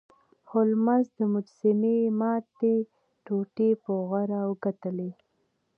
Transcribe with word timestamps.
هولمز 0.49 1.05
د 1.17 1.19
مجسمې 1.33 1.97
ماتې 2.19 2.75
ټوټې 3.25 3.69
په 3.83 3.91
غور 4.07 4.29
وکتلې. 4.51 5.11